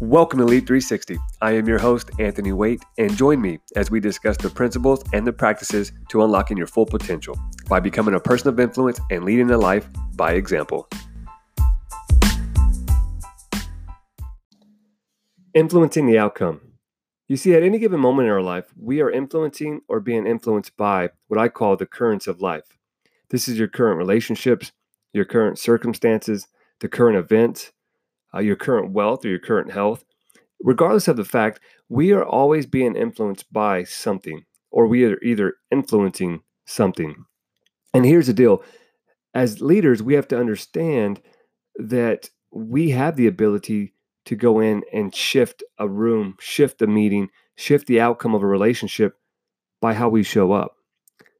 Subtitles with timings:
[0.00, 1.16] Welcome to Lead 360.
[1.40, 5.26] I am your host, Anthony Waite, and join me as we discuss the principles and
[5.26, 7.34] the practices to unlocking your full potential
[7.66, 10.86] by becoming a person of influence and leading a life by example.
[15.54, 16.60] Influencing the outcome.
[17.26, 20.76] You see, at any given moment in our life, we are influencing or being influenced
[20.76, 22.76] by what I call the currents of life.
[23.30, 24.72] This is your current relationships,
[25.14, 26.48] your current circumstances,
[26.80, 27.72] the current events,
[28.36, 30.04] uh, your current wealth or your current health,
[30.62, 35.54] regardless of the fact, we are always being influenced by something, or we are either
[35.70, 37.24] influencing something.
[37.94, 38.62] And here's the deal
[39.34, 41.20] as leaders, we have to understand
[41.76, 43.92] that we have the ability
[44.24, 48.46] to go in and shift a room, shift a meeting, shift the outcome of a
[48.46, 49.14] relationship
[49.80, 50.76] by how we show up.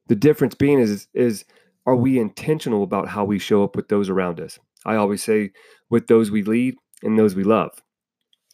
[0.07, 1.43] The difference being is is
[1.85, 4.59] are we intentional about how we show up with those around us?
[4.85, 5.51] I always say
[5.89, 7.81] with those we lead and those we love.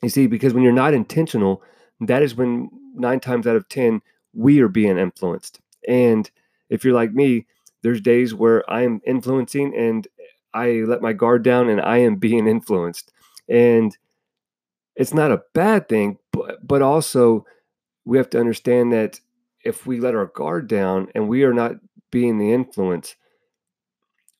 [0.01, 1.63] You see, because when you're not intentional,
[2.01, 4.01] that is when nine times out of 10,
[4.33, 5.59] we are being influenced.
[5.87, 6.29] And
[6.69, 7.45] if you're like me,
[7.81, 10.07] there's days where I am influencing and
[10.53, 13.11] I let my guard down and I am being influenced.
[13.47, 13.95] And
[14.95, 17.45] it's not a bad thing, but, but also
[18.05, 19.19] we have to understand that
[19.63, 21.73] if we let our guard down and we are not
[22.11, 23.15] being the influence,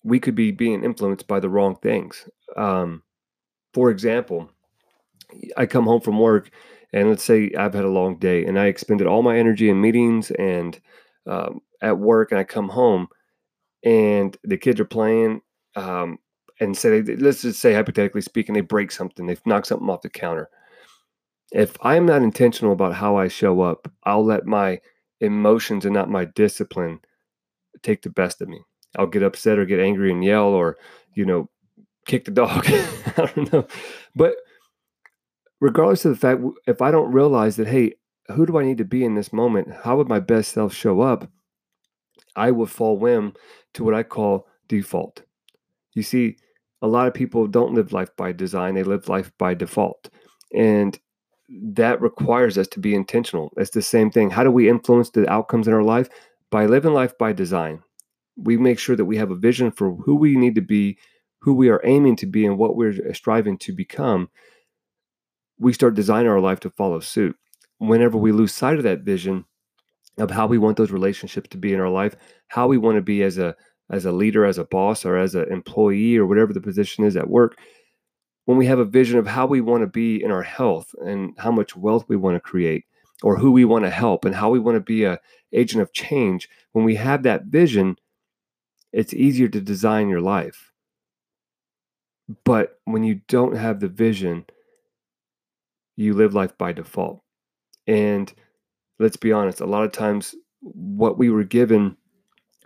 [0.04, 2.28] we could be being influenced by the wrong things.
[2.58, 3.04] Um,
[3.74, 4.50] for example,
[5.58, 6.52] I come home from work
[6.92, 9.82] and let's say I've had a long day and I expended all my energy in
[9.82, 10.80] meetings and
[11.26, 13.08] um, at work and I come home
[13.84, 15.42] and the kids are playing
[15.76, 16.20] um,
[16.60, 20.10] and say, let's just say hypothetically speaking, they break something, they've knocked something off the
[20.10, 20.50] counter.
[21.52, 24.80] If I'm not intentional about how I show up, I'll let my
[25.20, 27.00] emotions and not my discipline
[27.82, 28.62] take the best of me.
[28.98, 30.78] I'll get upset or get angry and yell or,
[31.16, 31.50] you know,
[32.06, 32.66] kick the dog.
[33.18, 33.68] I don't know.
[34.16, 34.36] But
[35.60, 37.94] regardless of the fact, if I don't realize that, hey,
[38.30, 39.70] who do I need to be in this moment?
[39.84, 41.30] How would my best self show up?
[42.36, 43.34] I would fall whim
[43.76, 45.24] to what I call default.
[45.94, 46.38] You see,
[46.82, 50.10] a lot of people don't live life by design, they live life by default.
[50.54, 51.00] And
[51.50, 53.52] that requires us to be intentional.
[53.58, 54.30] It's the same thing.
[54.30, 56.10] How do we influence the outcomes in our life?
[56.50, 57.82] By living life by design.
[58.36, 60.98] We make sure that we have a vision for who we need to be
[61.44, 64.30] who we are aiming to be and what we're striving to become,
[65.60, 67.36] we start designing our life to follow suit.
[67.80, 69.44] Whenever we lose sight of that vision
[70.18, 72.16] of how we want those relationships to be in our life,
[72.48, 73.56] how we want to be as a
[73.90, 77.18] as a leader, as a boss, or as an employee, or whatever the position is
[77.18, 77.58] at work,
[78.46, 81.34] when we have a vision of how we want to be in our health and
[81.38, 82.86] how much wealth we want to create,
[83.22, 85.20] or who we want to help and how we want to be a
[85.52, 87.98] agent of change, when we have that vision,
[88.94, 90.73] it's easier to design your life.
[92.46, 94.46] But when you don't have the vision,
[95.96, 97.22] you live life by default.
[97.88, 98.34] And
[99.00, 101.98] let's be honest, a lot of times what we were given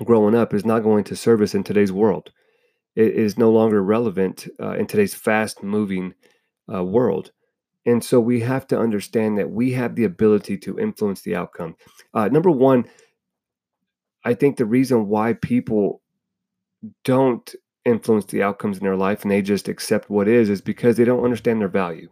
[0.03, 2.31] growing up is not going to serve us in today's world.
[2.95, 6.13] It is no longer relevant uh, in today's fast moving
[6.72, 7.31] uh, world.
[7.85, 11.75] And so we have to understand that we have the ability to influence the outcome.
[12.13, 12.85] Uh, number one,
[14.25, 16.01] I think the reason why people
[17.03, 17.56] don't
[17.87, 21.05] influence the outcomes in their life and they just accept what is is because they
[21.05, 22.09] don't understand their value.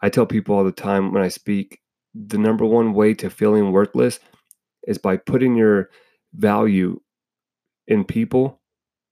[0.00, 1.80] I tell people all the time when I speak
[2.14, 4.18] the number one way to feeling worthless
[4.86, 5.90] is by putting your
[6.32, 7.00] value
[7.86, 8.60] in people,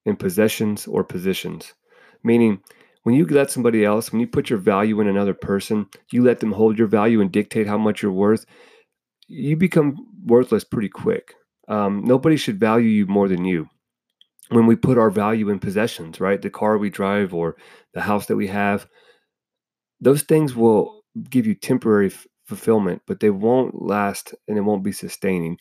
[0.07, 1.75] in possessions, or positions.
[2.25, 2.61] Meaning,
[3.03, 6.41] when you let somebody else, when you put your value in another person, you let
[6.41, 8.45] them hold your value and dictate how much you're worth,
[9.29, 11.35] you become worthless pretty quick.
[11.69, 13.69] Um, nobody should value you more than you
[14.51, 16.41] when we put our value in possessions, right?
[16.41, 17.57] The car we drive or
[17.95, 18.87] the house that we have,
[20.01, 24.85] those things will give you temporary f- fulfillment, but they won't last and it won't
[24.85, 25.59] be sustaining.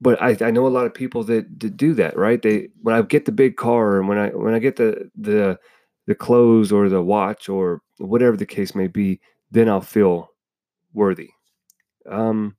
[0.00, 2.42] But I, I know a lot of people that, that do that, right?
[2.42, 5.58] They when I get the big car and when I when I get the the
[6.06, 9.20] the clothes or the watch or whatever the case may be,
[9.50, 10.30] then I'll feel
[10.92, 11.30] worthy.
[12.10, 12.56] Um,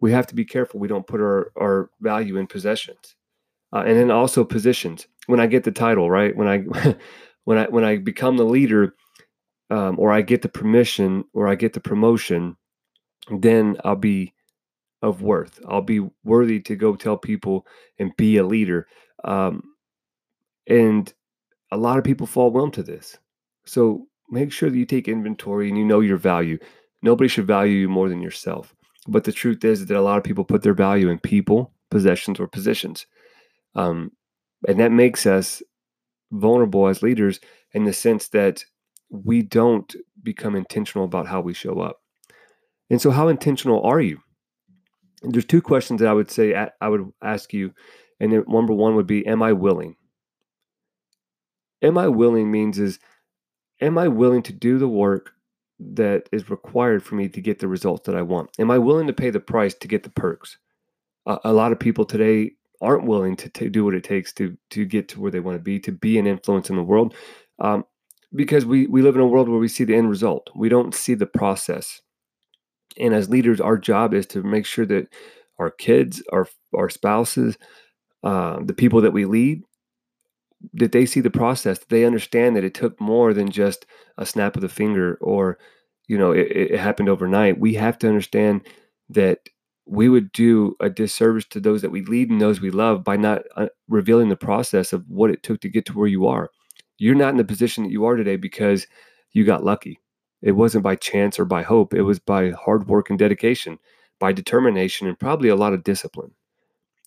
[0.00, 3.14] we have to be careful we don't put our, our value in possessions
[3.72, 5.06] uh, and then also positions.
[5.26, 6.36] When I get the title, right?
[6.36, 6.94] When I
[7.44, 8.94] when I when I become the leader,
[9.70, 12.56] um, or I get the permission, or I get the promotion,
[13.30, 14.34] then I'll be
[15.02, 15.60] of worth.
[15.68, 17.66] I'll be worthy to go tell people
[17.98, 18.86] and be a leader.
[19.24, 19.62] Um,
[20.66, 21.12] and
[21.70, 23.18] a lot of people fall well to this.
[23.64, 26.58] So make sure that you take inventory and you know your value.
[27.02, 28.74] Nobody should value you more than yourself.
[29.08, 32.38] But the truth is that a lot of people put their value in people, possessions,
[32.38, 33.06] or positions.
[33.74, 34.12] Um,
[34.66, 35.62] and that makes us
[36.32, 37.40] vulnerable as leaders
[37.72, 38.64] in the sense that
[39.10, 42.00] we don't become intentional about how we show up.
[42.88, 44.20] And so, how intentional are you?
[45.22, 47.72] And there's two questions that I would say I would ask you,
[48.18, 49.96] and number one would be, "Am I willing?"
[51.82, 52.98] Am I willing means is,
[53.80, 55.32] am I willing to do the work
[55.78, 58.50] that is required for me to get the results that I want?
[58.58, 60.58] Am I willing to pay the price to get the perks?
[61.26, 64.56] Uh, a lot of people today aren't willing to t- do what it takes to
[64.70, 67.14] to get to where they want to be, to be an influence in the world,
[67.58, 67.84] um,
[68.34, 70.50] because we we live in a world where we see the end result.
[70.54, 72.00] We don't see the process.
[72.98, 75.08] And as leaders, our job is to make sure that
[75.58, 77.56] our kids, our our spouses,
[78.24, 79.62] uh, the people that we lead,
[80.74, 81.78] that they see the process.
[81.78, 83.86] That they understand that it took more than just
[84.18, 85.58] a snap of the finger, or
[86.08, 87.60] you know, it, it happened overnight.
[87.60, 88.66] We have to understand
[89.10, 89.48] that
[89.90, 93.16] we would do a disservice to those that we lead and those we love by
[93.16, 96.48] not uh, revealing the process of what it took to get to where you are.
[96.98, 98.86] You're not in the position that you are today because
[99.32, 100.00] you got lucky.
[100.42, 103.80] It wasn't by chance or by hope, it was by hard work and dedication,
[104.20, 106.30] by determination, and probably a lot of discipline.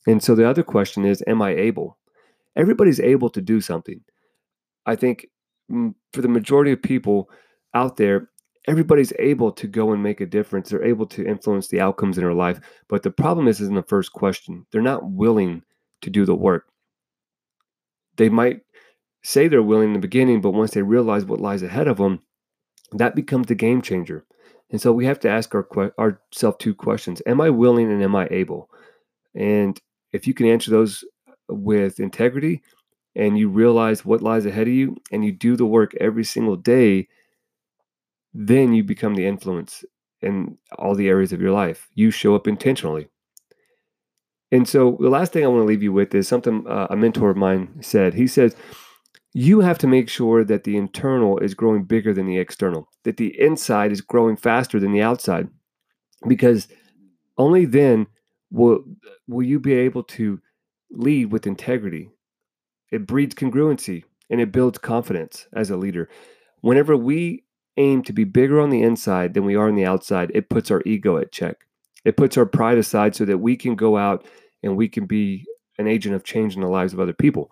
[0.06, 1.98] And so the other question is Am I able?
[2.58, 4.02] Everybody's able to do something.
[4.86, 5.28] I think
[5.72, 7.30] mm, for the majority of people
[7.74, 8.30] out there,
[8.68, 10.70] everybody's able to go and make a difference.
[10.70, 12.60] They're able to influence the outcomes in their life.
[12.88, 15.64] But the problem is, is in the first question, they're not willing
[16.02, 16.68] to do the work.
[18.16, 18.62] They might
[19.24, 22.22] say they're willing in the beginning, but once they realize what lies ahead of them,
[22.92, 24.26] that becomes the game changer.
[24.72, 25.68] And so we have to ask our
[26.00, 28.70] ourselves two questions: Am I willing and am I able?
[29.36, 29.80] And
[30.12, 31.04] if you can answer those
[31.48, 32.62] with integrity,
[33.16, 36.56] and you realize what lies ahead of you, and you do the work every single
[36.56, 37.08] day,
[38.34, 39.84] then you become the influence
[40.22, 41.90] in all the areas of your life.
[41.94, 43.08] You show up intentionally.
[44.52, 46.96] And so the last thing I want to leave you with is something uh, a
[46.96, 48.14] mentor of mine said.
[48.14, 48.56] He says,
[49.34, 53.18] you have to make sure that the internal is growing bigger than the external, that
[53.18, 55.48] the inside is growing faster than the outside,
[56.28, 56.68] because
[57.38, 58.06] only then
[58.52, 58.84] will
[59.28, 60.40] will you be able to
[60.92, 62.12] lead with integrity.
[62.92, 66.10] It breeds congruency and it builds confidence as a leader.
[66.62, 67.43] Whenever we
[67.78, 70.70] aim to be bigger on the inside than we are on the outside, it puts
[70.72, 71.58] our ego at check.
[72.06, 74.26] It puts our pride aside so that we can go out
[74.62, 75.46] and we can be
[75.78, 77.52] an agent of change in the lives of other people.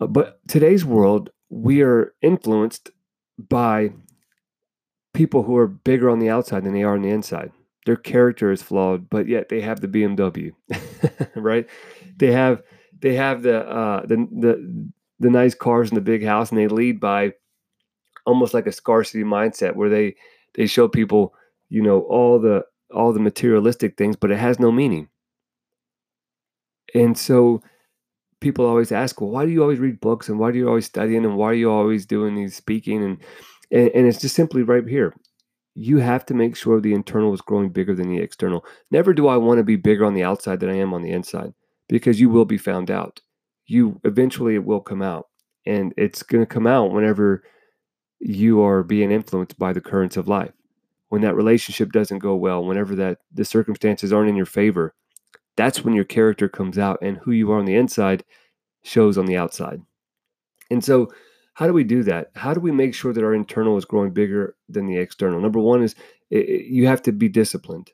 [0.00, 2.90] Uh, but today's world, we are influenced
[3.38, 3.90] by
[5.12, 7.52] people who are bigger on the outside than they are on the inside.
[7.86, 10.52] Their character is flawed, but yet they have the BMW,
[11.36, 11.66] right?
[12.16, 12.62] They have
[13.00, 14.90] they have the uh, the the
[15.20, 17.34] the nice cars and the big house, and they lead by
[18.26, 20.14] almost like a scarcity mindset where they
[20.54, 21.34] they show people
[21.68, 25.08] you know all the all the materialistic things but it has no meaning.
[26.94, 27.62] And so
[28.40, 30.86] people always ask well why do you always read books and why do you always
[30.86, 33.02] studying and why are you always doing these speaking?
[33.02, 33.18] And
[33.70, 35.14] and, and it's just simply right here.
[35.74, 38.64] You have to make sure the internal is growing bigger than the external.
[38.90, 41.10] Never do i want to be bigger on the outside than i am on the
[41.10, 41.52] inside
[41.88, 43.20] because you will be found out.
[43.66, 45.28] You eventually it will come out
[45.66, 47.44] and it's going to come out whenever
[48.20, 50.52] you are being influenced by the currents of life.
[51.08, 54.94] When that relationship doesn't go well, whenever that the circumstances aren't in your favor,
[55.56, 58.24] that's when your character comes out and who you are on the inside
[58.82, 59.80] shows on the outside.
[60.70, 61.12] And so,
[61.54, 62.30] how do we do that?
[62.34, 65.40] How do we make sure that our internal is growing bigger than the external?
[65.40, 65.94] Number one is
[66.30, 67.92] it, you have to be disciplined.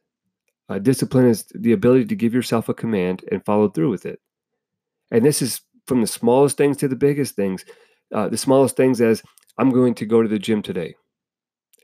[0.71, 4.21] Uh, discipline is the ability to give yourself a command and follow through with it.
[5.11, 7.65] And this is from the smallest things to the biggest things.
[8.15, 9.23] Uh, the smallest things as
[9.61, 10.95] I'm going to go to the gym today.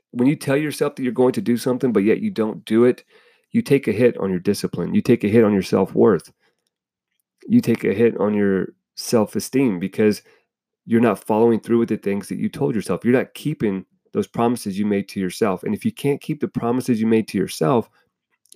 [0.09, 2.85] When you tell yourself that you're going to do something, but yet you don't do
[2.85, 3.03] it,
[3.51, 4.95] you take a hit on your discipline.
[4.95, 6.31] You take a hit on your self worth.
[7.47, 10.23] You take a hit on your self esteem because
[10.87, 13.05] you're not following through with the things that you told yourself.
[13.05, 15.61] You're not keeping those promises you made to yourself.
[15.61, 17.91] And if you can't keep the promises you made to yourself,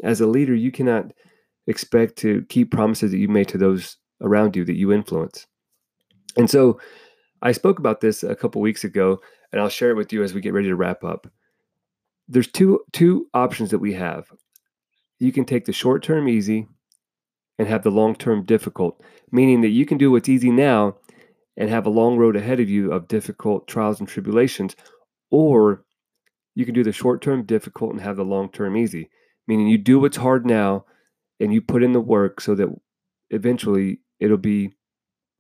[0.04, 1.12] as a leader, you cannot
[1.68, 5.46] expect to keep promises that you made to those around you that you influence.
[6.38, 6.80] And so
[7.42, 9.22] I spoke about this a couple weeks ago,
[9.52, 11.28] and I'll share it with you as we get ready to wrap up.
[12.28, 14.26] There's two two options that we have.
[15.20, 16.68] You can take the short term easy
[17.58, 20.98] and have the long term difficult, meaning that you can do what's easy now
[21.58, 24.76] and have a long road ahead of you of difficult trials and tribulations,
[25.30, 25.84] or
[26.56, 29.10] you can do the short term difficult and have the long term easy,
[29.48, 30.86] meaning you do what's hard now
[31.40, 32.70] and you put in the work so that
[33.32, 34.72] eventually it'll be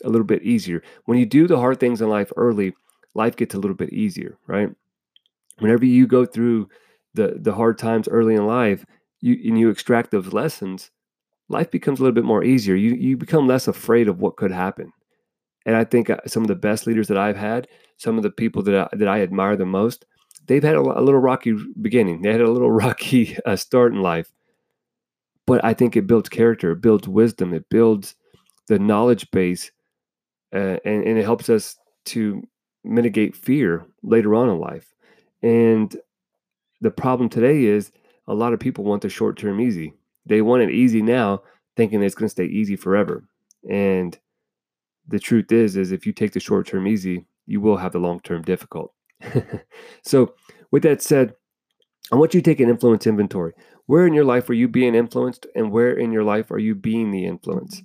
[0.03, 0.84] a little bit easier.
[1.05, 2.74] When you do the hard things in life early,
[3.13, 4.70] life gets a little bit easier, right?
[5.60, 6.70] Whenever you go through
[7.13, 8.86] the the hard times early in life,
[9.20, 10.91] you and you extract those lessons,
[11.50, 12.75] life becomes a little bit more easier.
[12.75, 14.91] You you become less afraid of what could happen.
[15.65, 17.67] And I think uh, some of the best leaders that I've had,
[17.98, 20.05] some of the people that I, that I admire the most,
[20.48, 22.22] they've had a, a little rocky beginning.
[22.22, 24.31] They had a little rocky uh, start in life,
[25.46, 28.15] but I think it builds character, it builds wisdom, it builds
[28.67, 29.72] the knowledge base,
[30.53, 32.41] uh, and, and it helps us to
[32.84, 34.93] mitigate fear later on in life.
[35.41, 35.96] And
[36.81, 37.91] the problem today is
[38.27, 39.93] a lot of people want the short term easy.
[40.25, 41.41] They want it easy now,
[41.75, 43.24] thinking it's going to stay easy forever.
[43.70, 44.17] And
[45.08, 48.00] the truth is, is if you take the short term easy, you will have the
[48.00, 48.93] long term difficult.
[50.03, 50.34] so,
[50.72, 51.34] with that said,
[52.12, 53.53] I want you to take an influence inventory.
[53.86, 56.75] Where in your life are you being influenced, and where in your life are you
[56.75, 57.81] being the influence?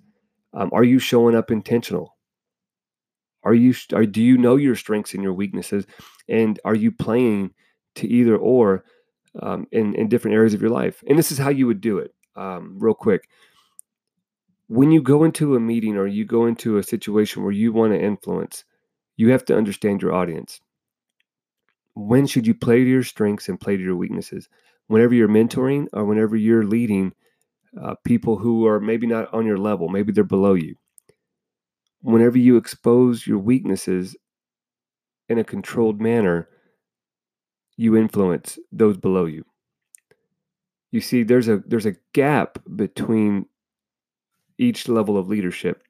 [0.54, 2.15] Um, are you showing up intentional?
[3.46, 5.86] Are you are, do you know your strengths and your weaknesses,
[6.28, 7.54] and are you playing
[7.94, 8.84] to either or
[9.40, 11.04] um, in in different areas of your life?
[11.08, 12.12] And this is how you would do it.
[12.34, 13.28] Um, real quick,
[14.66, 17.92] when you go into a meeting or you go into a situation where you want
[17.92, 18.64] to influence,
[19.16, 20.60] you have to understand your audience.
[21.94, 24.48] When should you play to your strengths and play to your weaknesses?
[24.88, 27.12] Whenever you're mentoring or whenever you're leading
[27.80, 30.74] uh, people who are maybe not on your level, maybe they're below you.
[32.06, 34.14] Whenever you expose your weaknesses
[35.28, 36.48] in a controlled manner,
[37.76, 39.44] you influence those below you.
[40.92, 43.46] You see, there's a there's a gap between
[44.56, 45.82] each level of leadership.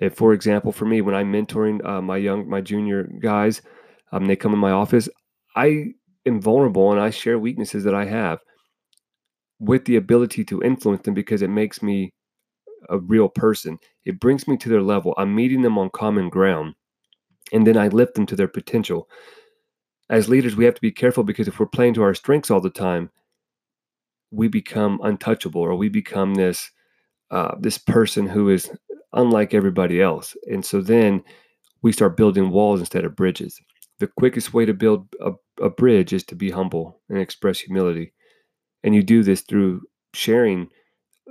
[0.00, 3.60] If, for example, for me, when I'm mentoring uh, my young, my junior guys,
[4.10, 5.06] um, they come in my office,
[5.54, 5.88] I
[6.24, 8.38] am vulnerable and I share weaknesses that I have
[9.60, 12.14] with the ability to influence them because it makes me
[12.88, 13.78] a real person.
[14.04, 15.14] It brings me to their level.
[15.16, 16.74] I'm meeting them on common ground,
[17.52, 19.08] and then I lift them to their potential.
[20.10, 22.60] As leaders, we have to be careful because if we're playing to our strengths all
[22.60, 23.10] the time,
[24.30, 26.70] we become untouchable or we become this
[27.30, 28.70] uh, this person who is
[29.12, 30.36] unlike everybody else.
[30.50, 31.22] And so then
[31.82, 33.60] we start building walls instead of bridges.
[33.98, 38.12] The quickest way to build a, a bridge is to be humble and express humility.
[38.82, 39.82] And you do this through
[40.14, 40.68] sharing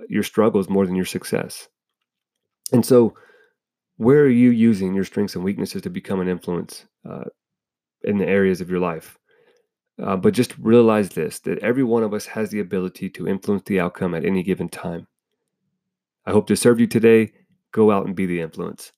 [0.10, 1.68] your struggles more than your success.
[2.72, 3.16] And so,
[3.98, 7.25] where are you using your strengths and weaknesses to become an influence uh,
[8.04, 9.18] in the areas of your life?
[10.01, 13.63] Uh, but just realize this that every one of us has the ability to influence
[13.66, 15.08] the outcome at any given time.
[16.25, 17.32] I hope to serve you today.
[17.72, 18.92] Go out and be the influence.